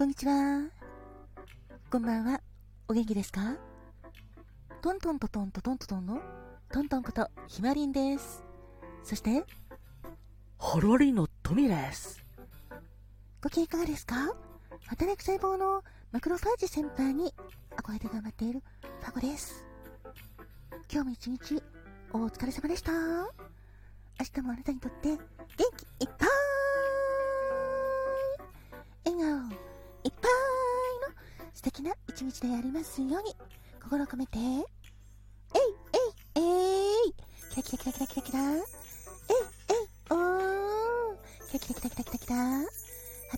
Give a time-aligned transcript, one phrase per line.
[0.00, 0.62] こんにちは。
[1.90, 2.40] こんばんは。
[2.88, 3.58] お元気ですか？
[4.80, 6.22] トントントトントトントトンの
[6.72, 8.42] トントンことひまりんです。
[9.04, 9.44] そして、
[10.58, 12.24] ハロリのトミです。
[13.42, 14.34] ご機嫌いかがですか？
[14.86, 17.34] 働く細胞のマクロファージセンターに
[17.76, 18.62] 憧れて頑張っている
[19.00, 19.66] ファゴです。
[20.90, 21.62] 今日も一日
[22.14, 22.92] お疲れ様でした。
[22.92, 23.28] 明
[24.32, 25.18] 日もあなたにとって元
[25.76, 26.08] 気いっ
[32.20, 33.34] 一日でありますように、
[33.82, 34.60] 心を込めて、えいえ
[36.38, 37.14] いえい
[37.48, 38.66] キラキラキラキラキラキラえいえい
[40.10, 41.16] おー
[41.48, 42.66] キラキラキラキラキラキラハ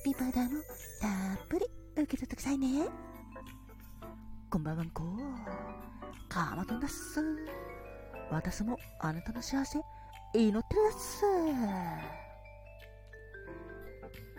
[0.00, 0.62] ッピーパウダーも
[1.00, 1.06] た
[1.44, 2.88] っぷり受け取ってくださいね。
[4.50, 5.04] こんばんはんこ。
[6.28, 7.20] かまどんだっす。
[8.32, 9.78] 私もあなたの幸せ
[10.34, 11.20] 祈ってるっす。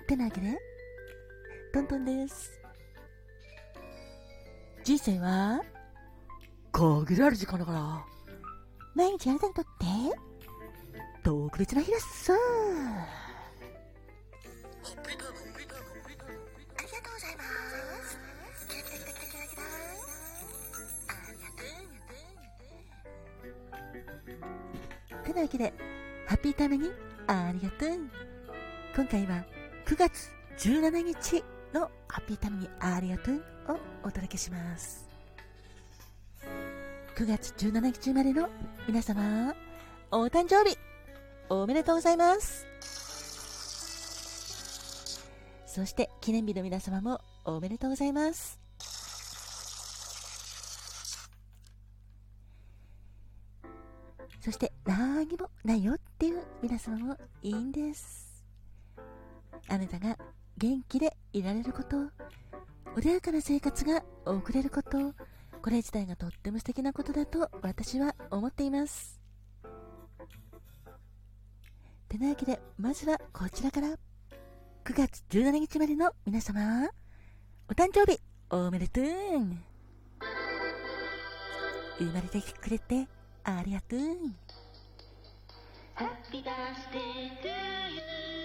[0.05, 0.57] てなわけで、
[1.73, 2.62] トントンです。
[4.83, 5.61] 人生は？
[6.73, 8.03] 限られる時間だから、
[8.93, 9.85] 毎日あなたにとって？
[11.23, 12.33] 特別な日です。
[12.33, 12.41] あり
[14.95, 15.13] がとう
[17.13, 17.43] ございま
[18.03, 18.17] す。
[25.23, 25.73] てなわけで、
[26.27, 26.91] ハッピータイムに
[27.27, 27.89] ありがとう。
[28.95, 29.45] 今回は
[29.85, 31.41] 9月17日
[31.73, 33.35] のハッピータイムにありがとう
[33.69, 35.09] をお届けします。
[37.15, 38.49] 9月17日生まれの
[38.87, 39.53] 皆様、
[40.11, 40.77] お誕生日、
[41.49, 42.65] おめでとうございます。
[45.65, 48.59] そして記念日の皆様もおめでとうございます。
[54.39, 58.43] そして何もないよっていう皆様もいいんです。
[59.69, 60.17] あなたが
[60.57, 61.97] 元気でいられること、
[62.95, 65.13] 穏やかな生活が送れること、
[65.61, 69.19] これ自体がとっても素敵なことだと私は思っています。
[72.07, 73.97] てなわけで、まずはこちらから、9
[74.85, 76.89] 月17日までの皆様、
[77.69, 79.05] お誕生日おめでとう。
[81.97, 83.07] 生まれてきくれて
[83.43, 83.99] ありがとう。
[85.95, 88.42] Happy birthday to you.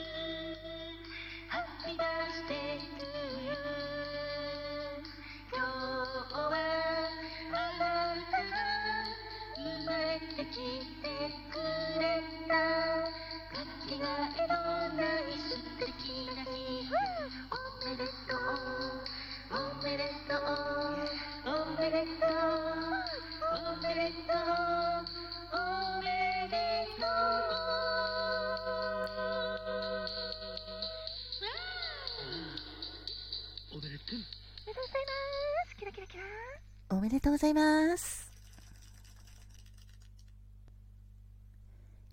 [36.90, 38.30] おめでとうございます。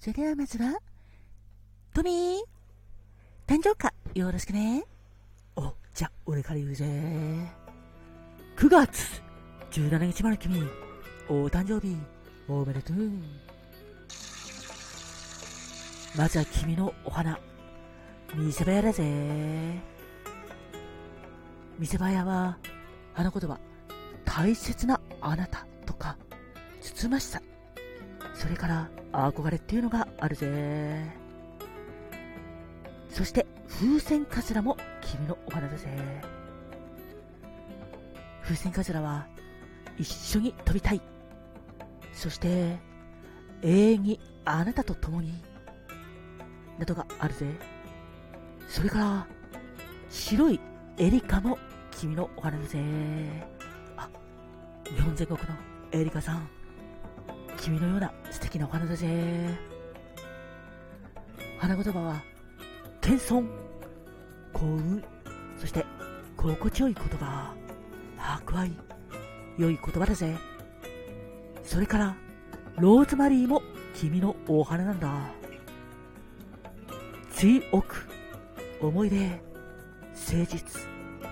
[0.02, 0.78] それではまずは、
[1.94, 3.74] トミー、誕生
[4.14, 4.84] 日よろしくね。
[5.56, 6.86] お、じゃ、俺から言うぜ。
[8.58, 9.22] 9月
[9.72, 10.70] 17日まで君、
[11.30, 11.96] お誕生日、
[12.50, 12.98] おめでとう。
[16.18, 17.40] まずは君のお花、
[18.36, 19.04] 見せ場屋だぜ。
[21.80, 22.58] 見せ場屋は、
[23.14, 23.58] 花言葉、
[24.26, 26.18] 大切なあなたとか、
[26.82, 27.42] つつましさ、
[28.34, 31.26] それから憧れっていうのがあるぜ。
[33.10, 35.88] そして風船カズラも君のお花だぜ。
[38.44, 39.26] 風船カズラは
[39.98, 41.02] 一緒に飛びたい。
[42.14, 42.78] そして
[43.62, 45.34] 永遠にあなたと共に
[46.78, 47.46] などがあるぜ。
[48.68, 49.28] それから
[50.10, 50.60] 白い
[50.98, 51.58] エリカも
[51.92, 53.55] 君のお花だぜ。
[54.94, 55.46] 日本全国の
[55.92, 56.48] エリカさん、
[57.58, 59.08] 君のような素敵なお花だぜ。
[61.60, 62.24] 花言葉は、
[63.02, 63.48] 謙遜、
[64.54, 65.04] 幸運、
[65.58, 65.86] そして
[66.38, 67.56] 心地よい言葉、
[68.18, 68.72] 博愛、
[69.58, 70.36] 良い言葉だぜ。
[71.64, 72.16] それから、
[72.78, 73.64] ローズマリーも
[73.96, 75.10] 君のお花なんだ。
[77.32, 77.96] 追憶、
[78.80, 79.42] 思い出、
[80.14, 80.82] 誠実、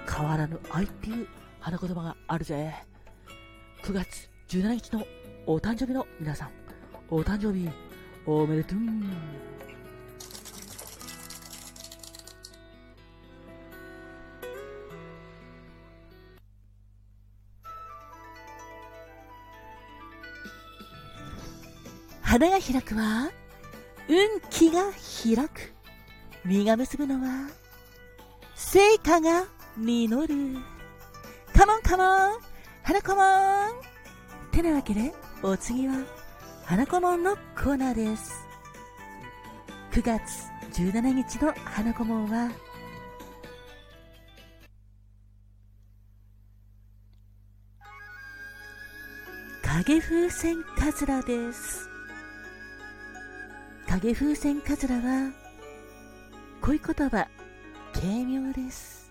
[0.10, 1.28] 変わらぬ愛っていう
[1.60, 2.74] 花言葉があるぜ。
[3.84, 5.06] 9月17日の
[5.46, 6.52] お誕生日の皆さん、
[7.10, 7.70] お誕生日
[8.26, 8.78] おめでとう。
[22.22, 23.30] 花が開くは
[24.08, 24.92] 運気が
[25.26, 25.74] 開く。
[26.46, 27.50] 実が結ぶのは
[28.56, 29.46] 成果が
[29.78, 30.36] 実る。
[31.54, 32.53] カモンカモン
[32.86, 33.72] 花子もん
[34.52, 36.04] てなわけで、お次は、
[36.66, 38.46] 花子もんのコーナーです。
[39.94, 40.50] 9月
[40.82, 42.52] 17日の花子もんは、
[49.62, 51.88] 影風船カズラです。
[53.88, 55.32] 影風船カズラは、
[56.60, 57.30] 恋言葉、
[57.94, 59.10] 軽妙です。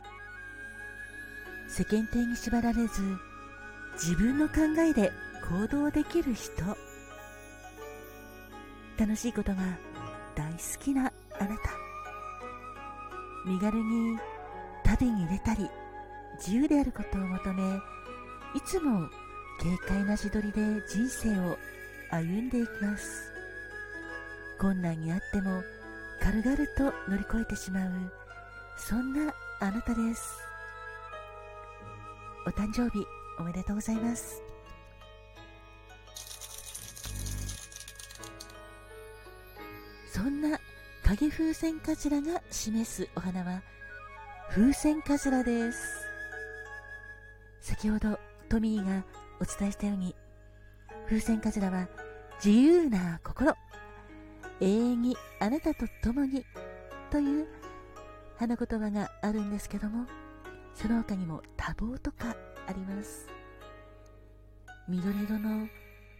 [1.69, 3.32] 世間体に縛られず、
[3.95, 5.13] 自分の考えで
[5.49, 6.65] 行動できる人。
[8.99, 9.63] 楽しいことが
[10.35, 11.71] 大好きなあなた。
[13.45, 14.19] 身軽に
[14.85, 15.69] 旅に出たり、
[16.39, 17.63] 自由であることを求め、
[18.55, 19.09] いつも
[19.59, 21.57] 軽快な自撮りで人生を
[22.11, 23.33] 歩んでいきます。
[24.59, 25.63] 困難にあっても
[26.21, 27.91] 軽々と乗り越えてしまう、
[28.77, 30.39] そんなあなたです。
[32.47, 33.05] お誕生日
[33.39, 34.43] おめでとうございます。
[40.13, 40.59] そんな
[41.05, 43.63] 影風船カズラが示すお花は
[44.51, 46.03] 風船カズラです。
[47.61, 48.19] 先ほど
[48.49, 49.05] トミーが
[49.41, 50.15] お伝えしたように
[51.07, 51.89] 風船カズラは
[52.45, 53.55] 自由な心
[54.61, 56.45] 永遠にあなたと共に
[57.11, 57.47] という
[58.37, 60.07] 花言葉があるんですけども
[60.75, 62.37] その他にも多忙とか
[62.67, 63.29] あります。
[64.89, 65.69] 緑色の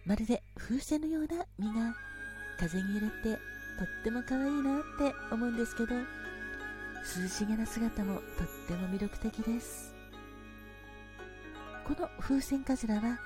[0.05, 1.95] まるで風船のような実が
[2.59, 3.39] 風に揺れて
[3.77, 9.93] とっても可愛いなって思うんですけど涼しげな姿もとっても魅力的です。
[11.85, 13.19] この風船カズラは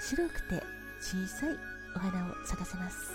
[0.00, 0.62] 白くて
[1.00, 1.56] 小さい
[1.94, 3.12] お花を咲かせます。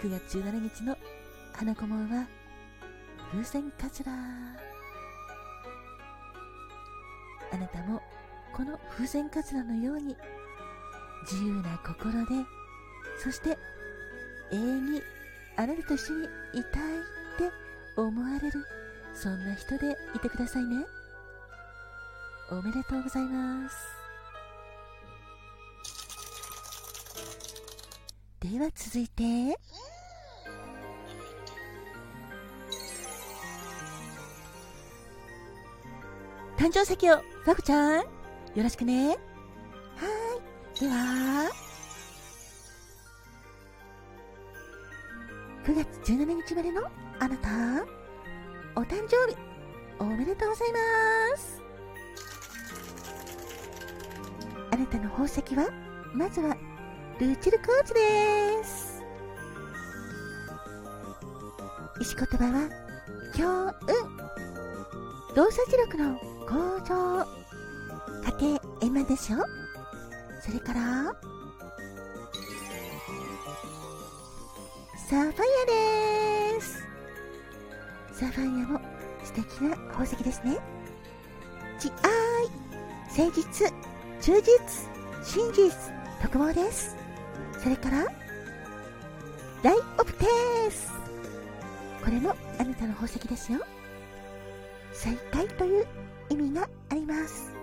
[0.00, 0.96] 9月17日の
[1.52, 2.26] 花子門は
[3.32, 4.12] 風船カズラ
[7.52, 8.02] あなたも
[8.52, 10.16] この風船カズラのように
[11.30, 12.46] 自由な心で
[13.22, 13.56] そして
[14.52, 15.02] 永遠に
[15.56, 16.64] あなたと一緒にいたいっ
[17.38, 17.50] て
[17.96, 18.64] 思われる
[19.14, 20.84] そんな人でいてくださいね。
[22.50, 23.76] おめでとうございます。
[28.40, 29.22] では続いて。
[36.56, 38.06] 誕生石をフちゃんよ
[38.56, 39.10] ろしくね。
[39.10, 40.80] はーい。
[40.80, 41.50] では
[45.64, 46.82] 9月17日までの
[47.18, 47.48] あなた
[48.74, 49.36] お誕生日
[49.98, 50.78] おめでとうございま
[51.36, 51.62] す。
[54.70, 55.68] あなたの宝石は
[56.14, 56.56] まずは
[57.18, 59.02] ルチルクォーツです。
[62.00, 62.68] 石言葉は
[63.34, 63.74] 強
[64.10, 65.34] 運。
[65.34, 67.35] 動作磁力の向上。
[68.26, 69.36] 家庭円満でしょ？
[70.40, 71.14] それから？
[75.08, 76.82] サファイアです。
[78.12, 78.80] サファイアも
[79.22, 80.58] 素敵な宝石ですね。
[81.78, 82.48] 慈愛
[83.16, 83.72] 誠実
[84.20, 84.50] 忠実
[85.22, 85.72] 真実
[86.20, 86.96] 特謀です。
[87.62, 88.04] それから？
[89.62, 90.90] ライオプテース。
[92.04, 93.60] これもあなたの宝石ですよ。
[94.92, 95.86] 再会という
[96.30, 97.54] 意味があります。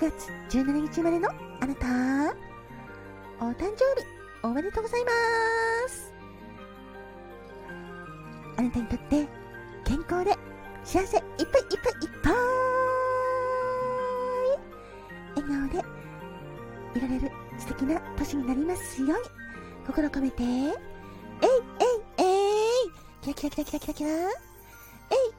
[0.00, 1.28] 9月17日までの
[1.60, 1.86] あなた。
[3.38, 4.06] お誕生日
[4.42, 5.10] おめでとうございま
[5.90, 6.14] す。
[8.56, 9.28] あなたにとって
[9.84, 10.34] 健康で
[10.84, 12.32] 幸せいっぱいいっぱいいっぱい。
[15.36, 15.84] 笑顔で
[16.96, 19.14] いられる素敵な年になりますように
[19.86, 20.42] 心込めて。
[20.42, 20.72] えいえい
[22.16, 22.22] え
[22.86, 22.90] い。
[23.20, 24.08] キラキラキラキラキラキラ。
[24.08, 24.24] えい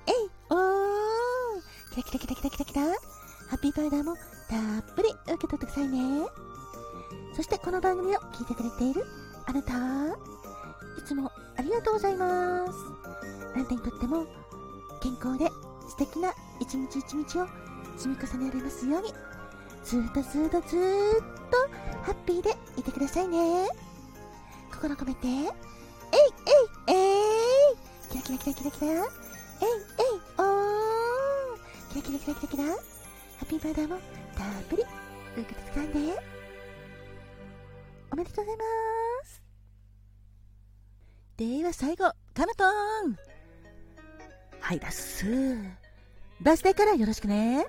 [0.06, 0.30] えい。
[0.52, 1.62] おー。
[1.96, 2.82] キラキラキラキラキラキラ。
[3.50, 4.16] ハッピーパウダーも
[4.52, 4.60] たっ
[4.98, 6.28] ぷり受け取ってくださいね。
[7.34, 9.06] そしてこの番組を聞いてくれている
[9.46, 9.74] あなた
[11.00, 12.74] いつもありがとうございます。
[13.56, 14.28] あなたにとっても
[15.02, 15.48] 健康で
[15.88, 17.48] 素敵な一日一日を
[17.96, 19.14] 積み重ねられますように
[19.86, 21.58] ずっとずっとずっと
[22.04, 23.70] ハッピーでいてくださいね。
[24.70, 27.78] 心込めてえいえいえい。
[28.10, 28.92] キラキラキラキラキラ。
[28.92, 29.06] えいえい
[30.38, 31.58] おー。
[31.90, 32.64] キラキラキラキラキラ。
[32.66, 32.76] ハ
[33.44, 33.98] ッピーパウダーも
[34.42, 34.84] たっぷり
[35.38, 36.00] 受けてつかんで
[38.12, 38.64] おめでとうございま
[39.24, 39.42] す。
[41.38, 42.66] では最後カナト
[43.08, 43.16] ン。
[44.60, 45.26] はいだっす
[46.42, 47.66] バースデーからよろしくね。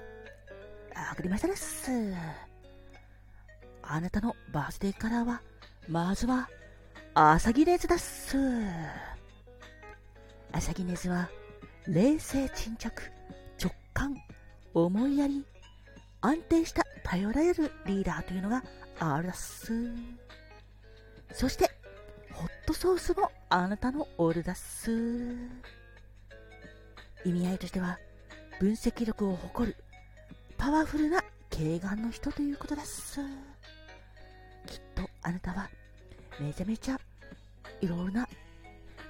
[0.95, 1.91] あ送りましたです
[3.83, 5.43] あなたのバースデーカラーは
[5.89, 6.49] まずは
[7.15, 8.37] アサギネズだっす。
[10.53, 11.29] アサギネズは
[11.87, 13.03] 冷静沈着、
[13.63, 14.17] 直感、
[14.73, 15.45] 思いやり、
[16.23, 18.63] 安定した頼られるリーダーというのが
[19.01, 19.73] あるだっす。
[21.33, 21.71] そして、
[22.33, 24.91] ホットソースもあなたのオールだっす。
[27.25, 27.99] 意味合いとしては、
[28.61, 29.77] 分析力を誇る、
[30.57, 33.21] パワフルな軽眼の人ということだっす。
[34.67, 35.69] きっとあなたは、
[36.41, 37.01] めちゃめちゃ、
[37.81, 38.29] いろいろな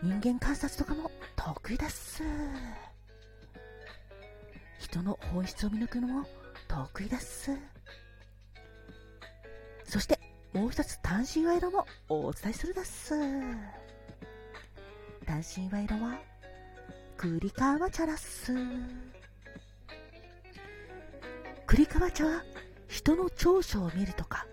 [0.02, 2.22] 人間観察とかも得意だっす。
[4.78, 6.26] 人の本質を見抜くのも
[6.72, 7.50] 得意だっす。
[9.84, 10.18] そして、
[10.54, 13.14] もう一つ単身賄賂もお伝えするだっす。
[15.26, 16.18] 単身賄賂は、
[17.18, 18.54] 栗川茶だっす。
[21.66, 22.42] 栗川茶は、
[22.88, 24.46] 人の長所を見るとか、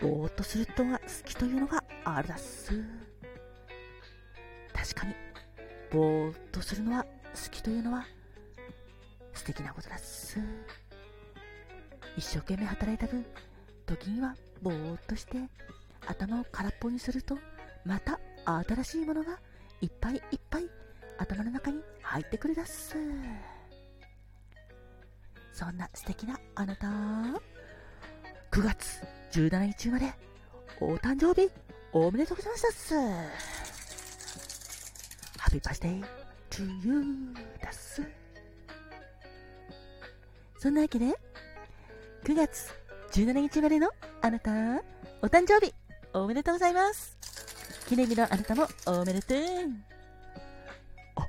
[0.00, 2.72] ぼーっとするのが好きというのがあるだっす。
[4.72, 5.14] 確かに、
[5.90, 8.06] ぼーっとするのは好きというのは
[9.34, 10.40] 素敵なことだっす。
[12.16, 13.24] 一生懸命働いた分、
[13.86, 15.38] 時にはぼーっとして
[16.06, 17.38] 頭を空っぽにすると、
[17.84, 19.38] また新しいものが
[19.80, 20.68] いっぱいいっぱい
[21.18, 22.96] 頭の中に入ってくるだっす。
[25.52, 26.86] そんな素敵なあなた、
[28.50, 29.02] 9月
[29.32, 30.12] 17日まで
[30.80, 31.50] お誕生日
[31.92, 32.94] おめでとうございますっす。
[35.38, 36.04] ハッピーバースデー
[36.50, 38.02] to you だっす。
[40.58, 41.06] そんなわけで、
[42.24, 42.70] 9月
[43.14, 44.52] 17日までのあなた、
[45.22, 45.74] お誕生日
[46.14, 47.16] おめでとうございます。
[47.88, 49.38] 記念日のあなたもおめでとう。
[51.16, 51.26] あ、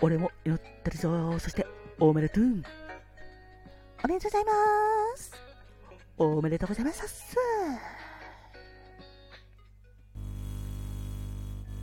[0.00, 1.38] 俺も祈ってるぞ。
[1.38, 1.64] そして、
[2.00, 2.44] おめでとう。
[4.04, 4.50] おめでとうございま
[5.16, 5.32] す。
[6.18, 7.36] おめでとうございます。